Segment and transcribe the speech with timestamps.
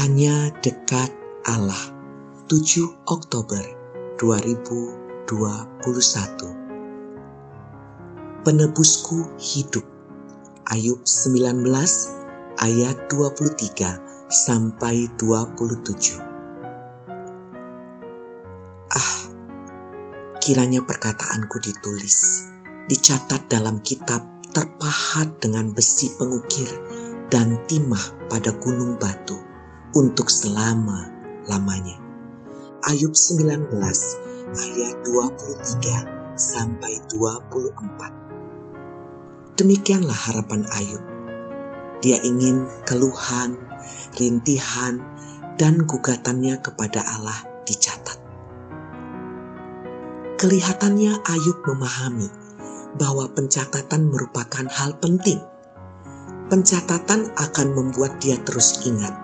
[0.00, 1.12] Hanya dekat
[1.44, 1.92] Allah.
[2.48, 3.60] 7 Oktober
[4.16, 5.28] 2021
[8.40, 9.84] Penebusku hidup.
[10.72, 11.68] Ayub 19
[12.64, 16.16] ayat 23 sampai 27
[18.96, 19.12] Ah
[20.40, 22.48] kiranya perkataanku ditulis
[22.88, 26.72] dicatat dalam kitab terpahat dengan besi pengukir
[27.28, 29.49] dan timah pada gunung batu
[29.94, 31.98] untuk selama-lamanya.
[32.86, 33.68] Ayub 19
[34.56, 39.60] ayat 23 sampai 24.
[39.60, 41.04] Demikianlah harapan Ayub.
[42.00, 43.60] Dia ingin keluhan,
[44.16, 45.04] rintihan,
[45.60, 47.36] dan gugatannya kepada Allah
[47.68, 48.16] dicatat.
[50.40, 52.32] Kelihatannya Ayub memahami
[52.96, 55.44] bahwa pencatatan merupakan hal penting.
[56.48, 59.19] Pencatatan akan membuat dia terus ingat.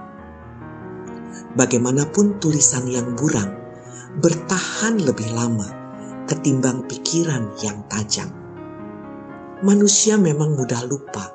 [1.57, 3.49] Bagaimanapun tulisan yang buram
[4.21, 5.65] bertahan lebih lama
[6.29, 8.29] ketimbang pikiran yang tajam.
[9.65, 11.33] Manusia memang mudah lupa,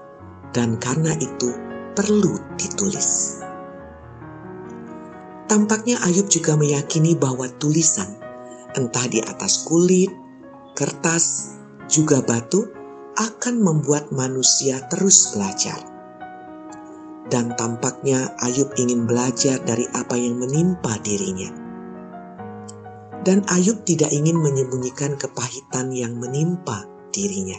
[0.53, 1.50] dan karena itu
[1.97, 3.41] perlu ditulis.
[5.50, 8.22] Tampaknya Ayub juga meyakini bahwa tulisan
[8.78, 10.13] entah di atas kulit,
[10.78, 11.58] kertas,
[11.91, 12.72] juga batu,
[13.19, 15.91] akan membuat manusia terus belajar.
[17.31, 21.47] Dan tampaknya Ayub ingin belajar dari apa yang menimpa dirinya.
[23.23, 26.83] Dan Ayub tidak ingin menyembunyikan kepahitan yang menimpa
[27.15, 27.57] dirinya.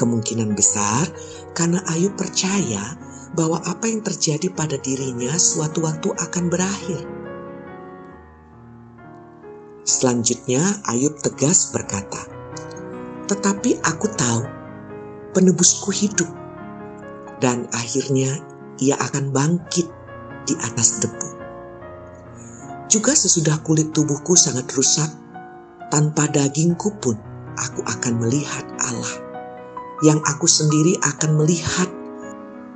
[0.00, 1.04] Kemungkinan besar
[1.52, 2.96] karena Ayub percaya
[3.36, 7.04] bahwa apa yang terjadi pada dirinya suatu waktu akan berakhir
[9.84, 12.24] Selanjutnya Ayub tegas berkata,
[13.28, 14.42] Tetapi aku tahu
[15.36, 16.24] penebusku hidup
[17.44, 18.40] dan akhirnya
[18.80, 19.84] ia akan bangkit
[20.48, 21.28] di atas debu.
[22.88, 25.12] Juga sesudah kulit tubuhku sangat rusak,
[25.92, 27.20] tanpa dagingku pun
[27.60, 29.20] aku akan melihat Allah
[30.00, 31.92] yang aku sendiri akan melihat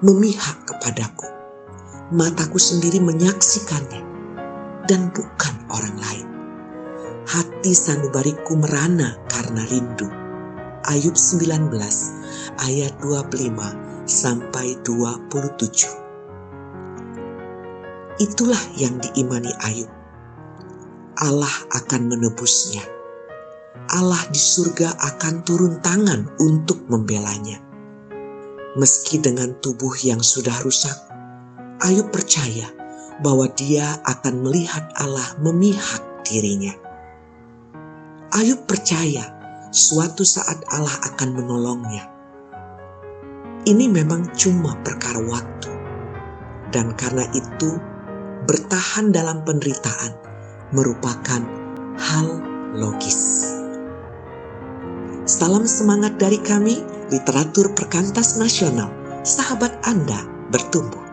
[0.04, 1.24] memihak kepadaku.
[2.12, 4.04] Mataku sendiri menyaksikannya
[4.84, 6.28] dan bukan orang lain
[7.28, 10.27] hati sanubariku merana karena rindu.
[10.88, 11.68] Ayub 19
[12.64, 15.84] ayat 25 sampai 27.
[18.24, 19.92] Itulah yang diimani Ayub.
[21.20, 22.80] Allah akan menebusnya.
[23.92, 27.60] Allah di surga akan turun tangan untuk membelanya.
[28.80, 30.96] Meski dengan tubuh yang sudah rusak,
[31.84, 32.64] Ayub percaya
[33.20, 36.72] bahwa dia akan melihat Allah memihak dirinya.
[38.32, 39.37] Ayub percaya
[39.68, 42.04] suatu saat Allah akan menolongnya.
[43.68, 45.72] Ini memang cuma perkara waktu.
[46.68, 47.80] Dan karena itu,
[48.44, 50.12] bertahan dalam penderitaan
[50.72, 51.40] merupakan
[51.96, 52.28] hal
[52.76, 53.44] logis.
[55.28, 56.80] Salam semangat dari kami,
[57.12, 58.88] literatur perkantas nasional.
[59.24, 61.07] Sahabat Anda bertumbuh.